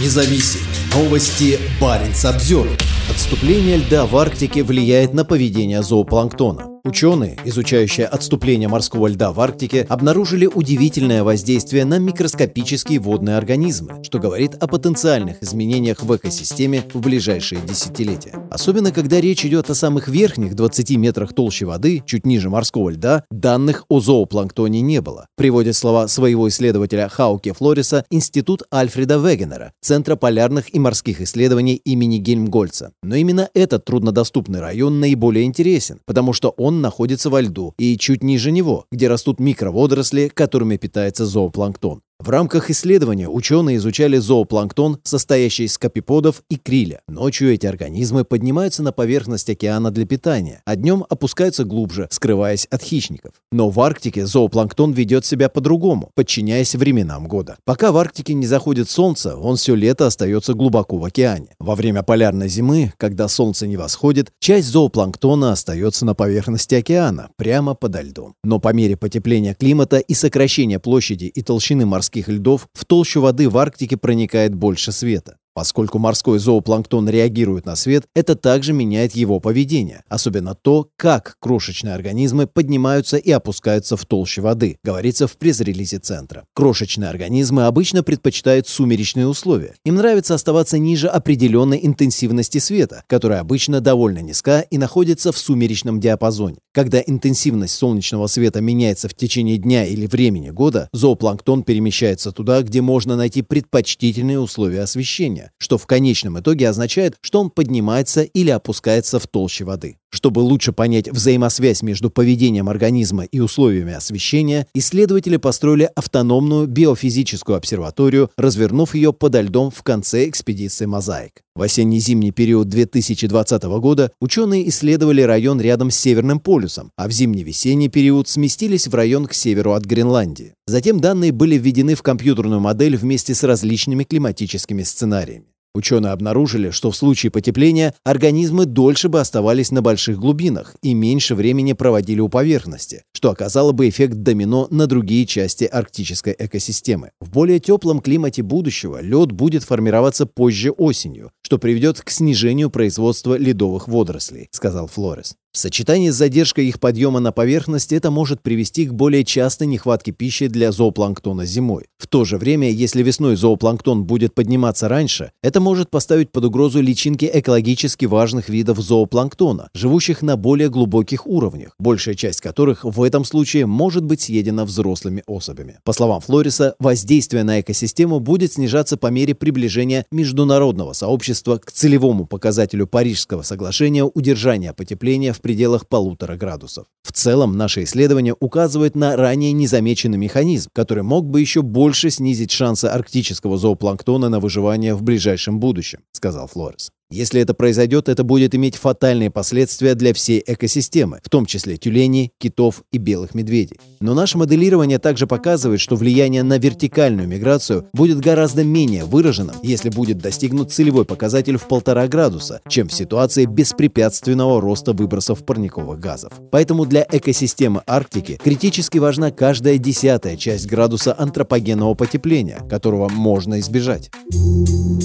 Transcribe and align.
независим. 0.00 0.60
Новости 0.94 1.58
Баренц 1.80 2.24
обзор. 2.24 2.68
Отступление 3.10 3.76
льда 3.76 4.06
в 4.06 4.16
Арктике 4.16 4.62
влияет 4.62 5.14
на 5.14 5.24
поведение 5.24 5.82
зоопланктона. 5.82 6.73
Ученые, 6.86 7.38
изучающие 7.46 8.06
отступление 8.06 8.68
морского 8.68 9.06
льда 9.06 9.32
в 9.32 9.40
Арктике, 9.40 9.86
обнаружили 9.88 10.44
удивительное 10.44 11.24
воздействие 11.24 11.86
на 11.86 11.98
микроскопические 11.98 12.98
водные 12.98 13.38
организмы, 13.38 14.02
что 14.02 14.18
говорит 14.18 14.56
о 14.62 14.66
потенциальных 14.66 15.42
изменениях 15.42 16.02
в 16.02 16.14
экосистеме 16.14 16.84
в 16.92 17.00
ближайшие 17.00 17.62
десятилетия. 17.62 18.34
Особенно, 18.50 18.92
когда 18.92 19.18
речь 19.18 19.46
идет 19.46 19.70
о 19.70 19.74
самых 19.74 20.08
верхних 20.08 20.54
20 20.54 20.90
метрах 20.98 21.32
толщи 21.32 21.64
воды, 21.64 22.02
чуть 22.04 22.26
ниже 22.26 22.50
морского 22.50 22.90
льда, 22.90 23.24
данных 23.30 23.86
о 23.88 24.00
зоопланктоне 24.00 24.82
не 24.82 25.00
было. 25.00 25.26
Приводит 25.38 25.76
слова 25.76 26.06
своего 26.06 26.50
исследователя 26.50 27.08
Хауке 27.08 27.54
Флориса 27.54 28.04
Институт 28.10 28.62
Альфреда 28.70 29.16
Вегенера, 29.16 29.72
Центра 29.80 30.16
полярных 30.16 30.74
и 30.74 30.78
морских 30.78 31.22
исследований 31.22 31.76
имени 31.76 32.18
Гельмгольца. 32.18 32.92
Но 33.02 33.16
именно 33.16 33.48
этот 33.54 33.86
труднодоступный 33.86 34.60
район 34.60 35.00
наиболее 35.00 35.46
интересен, 35.46 36.00
потому 36.04 36.34
что 36.34 36.50
он 36.50 36.73
находится 36.80 37.30
во 37.30 37.40
льду 37.40 37.74
и 37.78 37.96
чуть 37.98 38.22
ниже 38.22 38.50
него, 38.50 38.86
где 38.90 39.08
растут 39.08 39.40
микроводоросли, 39.40 40.28
которыми 40.28 40.76
питается 40.76 41.26
зоопланктон. 41.26 42.02
В 42.24 42.30
рамках 42.30 42.70
исследования 42.70 43.28
ученые 43.28 43.76
изучали 43.76 44.16
зоопланктон, 44.16 44.98
состоящий 45.02 45.64
из 45.64 45.76
капиподов 45.76 46.42
и 46.48 46.56
криля. 46.56 47.02
Ночью 47.06 47.52
эти 47.52 47.66
организмы 47.66 48.24
поднимаются 48.24 48.82
на 48.82 48.92
поверхность 48.92 49.50
океана 49.50 49.90
для 49.90 50.06
питания, 50.06 50.62
а 50.64 50.74
днем 50.74 51.04
опускаются 51.10 51.64
глубже, 51.64 52.08
скрываясь 52.10 52.64
от 52.70 52.80
хищников. 52.80 53.34
Но 53.52 53.68
в 53.68 53.78
Арктике 53.78 54.24
зоопланктон 54.24 54.92
ведет 54.92 55.26
себя 55.26 55.50
по-другому, 55.50 56.12
подчиняясь 56.14 56.74
временам 56.74 57.28
года. 57.28 57.58
Пока 57.66 57.92
в 57.92 57.98
Арктике 57.98 58.32
не 58.32 58.46
заходит 58.46 58.88
солнце, 58.88 59.36
он 59.36 59.56
все 59.56 59.74
лето 59.74 60.06
остается 60.06 60.54
глубоко 60.54 60.96
в 60.96 61.04
океане. 61.04 61.48
Во 61.58 61.74
время 61.74 62.02
полярной 62.02 62.48
зимы, 62.48 62.94
когда 62.96 63.28
солнце 63.28 63.66
не 63.66 63.76
восходит, 63.76 64.32
часть 64.40 64.68
зоопланктона 64.68 65.52
остается 65.52 66.06
на 66.06 66.14
поверхности 66.14 66.74
океана, 66.74 67.28
прямо 67.36 67.74
подо 67.74 68.00
льдом. 68.00 68.32
Но 68.42 68.60
по 68.60 68.72
мере 68.72 68.96
потепления 68.96 69.52
климата 69.52 69.98
и 69.98 70.14
сокращения 70.14 70.78
площади 70.78 71.26
и 71.26 71.42
толщины 71.42 71.84
морских 71.84 72.13
морских 72.14 72.28
льдов 72.28 72.68
в 72.72 72.84
толщу 72.84 73.20
воды 73.20 73.48
в 73.48 73.58
Арктике 73.58 73.96
проникает 73.96 74.54
больше 74.54 74.92
света. 74.92 75.36
Поскольку 75.54 76.00
морской 76.00 76.40
зоопланктон 76.40 77.08
реагирует 77.08 77.64
на 77.64 77.76
свет, 77.76 78.06
это 78.12 78.34
также 78.34 78.72
меняет 78.72 79.14
его 79.14 79.38
поведение, 79.38 80.02
особенно 80.08 80.56
то, 80.56 80.88
как 80.96 81.36
крошечные 81.38 81.94
организмы 81.94 82.48
поднимаются 82.48 83.18
и 83.18 83.30
опускаются 83.30 83.96
в 83.96 84.04
толще 84.04 84.40
воды, 84.40 84.78
говорится 84.82 85.28
в 85.28 85.36
пресс-релизе 85.36 86.00
центра. 86.00 86.44
Крошечные 86.54 87.08
организмы 87.08 87.66
обычно 87.66 88.02
предпочитают 88.02 88.66
сумеречные 88.66 89.28
условия. 89.28 89.74
Им 89.84 89.94
нравится 89.94 90.34
оставаться 90.34 90.76
ниже 90.76 91.06
определенной 91.06 91.78
интенсивности 91.86 92.58
света, 92.58 93.04
которая 93.06 93.38
обычно 93.38 93.80
довольно 93.80 94.18
низка 94.18 94.62
и 94.62 94.76
находится 94.76 95.30
в 95.30 95.38
сумеречном 95.38 96.00
диапазоне. 96.00 96.58
Когда 96.72 97.00
интенсивность 97.00 97.74
солнечного 97.74 98.26
света 98.26 98.60
меняется 98.60 99.08
в 99.08 99.14
течение 99.14 99.58
дня 99.58 99.86
или 99.86 100.06
времени 100.06 100.50
года, 100.50 100.88
зоопланктон 100.92 101.62
перемещается 101.62 102.32
туда, 102.32 102.62
где 102.62 102.80
можно 102.82 103.14
найти 103.14 103.42
предпочтительные 103.42 104.40
условия 104.40 104.80
освещения 104.80 105.43
что 105.58 105.78
в 105.78 105.86
конечном 105.86 106.38
итоге 106.40 106.68
означает, 106.68 107.16
что 107.20 107.40
он 107.40 107.50
поднимается 107.50 108.22
или 108.22 108.50
опускается 108.50 109.18
в 109.18 109.26
толще 109.26 109.64
воды. 109.64 109.98
Чтобы 110.14 110.38
лучше 110.38 110.70
понять 110.70 111.08
взаимосвязь 111.08 111.82
между 111.82 112.08
поведением 112.08 112.68
организма 112.68 113.24
и 113.24 113.40
условиями 113.40 113.94
освещения, 113.94 114.68
исследователи 114.72 115.38
построили 115.38 115.90
автономную 115.96 116.68
биофизическую 116.68 117.58
обсерваторию, 117.58 118.30
развернув 118.36 118.94
ее 118.94 119.12
подо 119.12 119.40
льдом 119.40 119.72
в 119.72 119.82
конце 119.82 120.28
экспедиции 120.28 120.86
«Мозаик». 120.86 121.42
В 121.56 121.62
осенне-зимний 121.62 122.30
период 122.30 122.68
2020 122.68 123.64
года 123.64 124.12
ученые 124.20 124.68
исследовали 124.68 125.22
район 125.22 125.60
рядом 125.60 125.90
с 125.90 125.96
Северным 125.96 126.38
полюсом, 126.38 126.92
а 126.96 127.08
в 127.08 127.10
зимне-весенний 127.10 127.88
период 127.88 128.28
сместились 128.28 128.86
в 128.86 128.94
район 128.94 129.26
к 129.26 129.34
северу 129.34 129.72
от 129.72 129.84
Гренландии. 129.84 130.54
Затем 130.68 131.00
данные 131.00 131.32
были 131.32 131.58
введены 131.58 131.96
в 131.96 132.02
компьютерную 132.02 132.60
модель 132.60 132.96
вместе 132.96 133.34
с 133.34 133.42
различными 133.42 134.04
климатическими 134.04 134.84
сценариями. 134.84 135.53
Ученые 135.74 136.12
обнаружили, 136.12 136.70
что 136.70 136.92
в 136.92 136.96
случае 136.96 137.32
потепления 137.32 137.94
организмы 138.04 138.64
дольше 138.64 139.08
бы 139.08 139.20
оставались 139.20 139.72
на 139.72 139.82
больших 139.82 140.18
глубинах 140.18 140.76
и 140.82 140.94
меньше 140.94 141.34
времени 141.34 141.72
проводили 141.72 142.20
у 142.20 142.28
поверхности, 142.28 143.02
что 143.24 143.30
оказало 143.30 143.72
бы 143.72 143.88
эффект 143.88 144.16
домино 144.16 144.68
на 144.70 144.86
другие 144.86 145.24
части 145.24 145.64
арктической 145.64 146.36
экосистемы. 146.38 147.12
В 147.22 147.30
более 147.30 147.58
теплом 147.58 148.00
климате 148.00 148.42
будущего 148.42 149.00
лед 149.00 149.32
будет 149.32 149.64
формироваться 149.64 150.26
позже 150.26 150.72
осенью, 150.72 151.30
что 151.40 151.56
приведет 151.56 152.02
к 152.02 152.10
снижению 152.10 152.68
производства 152.68 153.38
ледовых 153.38 153.88
водорослей, 153.88 154.48
сказал 154.50 154.88
Флорес. 154.88 155.36
В 155.54 155.56
сочетании 155.56 156.10
с 156.10 156.16
задержкой 156.16 156.66
их 156.66 156.80
подъема 156.80 157.20
на 157.20 157.30
поверхность 157.30 157.92
это 157.92 158.10
может 158.10 158.42
привести 158.42 158.86
к 158.86 158.92
более 158.92 159.24
частой 159.24 159.68
нехватке 159.68 160.10
пищи 160.10 160.48
для 160.48 160.72
зоопланктона 160.72 161.46
зимой. 161.46 161.84
В 161.96 162.08
то 162.08 162.24
же 162.24 162.38
время, 162.38 162.68
если 162.68 163.04
весной 163.04 163.36
зоопланктон 163.36 164.04
будет 164.04 164.34
подниматься 164.34 164.88
раньше, 164.88 165.30
это 165.44 165.60
может 165.60 165.90
поставить 165.90 166.32
под 166.32 166.46
угрозу 166.46 166.80
личинки 166.80 167.30
экологически 167.32 168.04
важных 168.04 168.48
видов 168.48 168.80
зоопланктона, 168.80 169.68
живущих 169.74 170.22
на 170.22 170.36
более 170.36 170.70
глубоких 170.70 171.24
уровнях, 171.28 171.76
большая 171.78 172.16
часть 172.16 172.40
которых 172.40 172.82
в 172.82 173.00
этом 173.00 173.13
случае 173.22 173.66
может 173.66 174.04
быть 174.04 174.22
съедена 174.22 174.64
взрослыми 174.64 175.22
особями. 175.26 175.78
По 175.84 175.92
словам 175.92 176.20
Флориса, 176.20 176.74
воздействие 176.80 177.44
на 177.44 177.60
экосистему 177.60 178.18
будет 178.18 178.54
снижаться 178.54 178.96
по 178.96 179.08
мере 179.08 179.34
приближения 179.34 180.06
международного 180.10 180.94
сообщества 180.94 181.58
к 181.58 181.70
целевому 181.70 182.26
показателю 182.26 182.88
Парижского 182.88 183.42
соглашения 183.42 184.04
удержания 184.04 184.72
потепления 184.72 185.32
в 185.32 185.40
пределах 185.40 185.86
полутора 185.86 186.36
градусов. 186.36 186.86
В 187.02 187.12
целом, 187.12 187.56
наше 187.56 187.84
исследование 187.84 188.34
указывает 188.40 188.96
на 188.96 189.14
ранее 189.16 189.52
незамеченный 189.52 190.18
механизм, 190.18 190.70
который 190.72 191.02
мог 191.02 191.26
бы 191.26 191.40
еще 191.40 191.60
больше 191.60 192.08
снизить 192.08 192.50
шансы 192.50 192.86
арктического 192.86 193.58
зоопланктона 193.58 194.30
на 194.30 194.40
выживание 194.40 194.94
в 194.94 195.02
ближайшем 195.02 195.60
будущем, 195.60 196.00
сказал 196.12 196.48
Флорес. 196.48 196.90
Если 197.10 197.40
это 197.40 197.54
произойдет, 197.54 198.08
это 198.08 198.24
будет 198.24 198.54
иметь 198.54 198.76
фатальные 198.76 199.30
последствия 199.30 199.94
для 199.94 200.14
всей 200.14 200.42
экосистемы, 200.44 201.20
в 201.22 201.28
том 201.28 201.44
числе 201.44 201.76
тюленей, 201.76 202.32
китов 202.38 202.82
и 202.92 202.98
белых 202.98 203.34
медведей. 203.34 203.78
Но 204.00 204.14
наше 204.14 204.38
моделирование 204.38 204.98
также 204.98 205.26
показывает, 205.26 205.80
что 205.80 205.96
влияние 205.96 206.42
на 206.42 206.58
вертикальную 206.58 207.28
миграцию 207.28 207.86
будет 207.92 208.20
гораздо 208.20 208.64
менее 208.64 209.04
выраженным, 209.04 209.56
если 209.62 209.90
будет 209.90 210.18
достигнут 210.18 210.72
целевой 210.72 211.04
показатель 211.04 211.58
в 211.58 211.68
полтора 211.68 212.08
градуса, 212.08 212.62
чем 212.68 212.88
в 212.88 212.92
ситуации 212.92 213.44
беспрепятственного 213.44 214.60
роста 214.60 214.92
выбросов 214.92 215.44
парниковых 215.44 216.00
газов. 216.00 216.32
Поэтому 216.50 216.86
для 216.86 217.06
экосистемы 217.10 217.82
Арктики 217.86 218.38
критически 218.42 218.98
важна 218.98 219.30
каждая 219.30 219.76
десятая 219.78 220.36
часть 220.36 220.66
градуса 220.66 221.14
антропогенного 221.16 221.94
потепления, 221.94 222.60
которого 222.68 223.08
можно 223.08 223.60
избежать. 223.60 224.10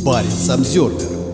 Парень 0.06 0.50
Обзервер 0.50 1.29